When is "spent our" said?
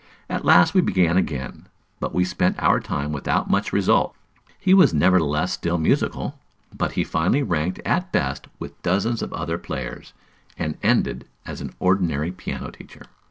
2.25-2.79